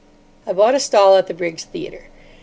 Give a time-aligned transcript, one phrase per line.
[0.47, 2.07] I bought a stall at the Briggs Theatre.